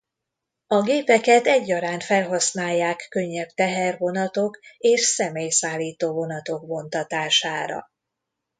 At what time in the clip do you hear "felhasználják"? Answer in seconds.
2.03-3.05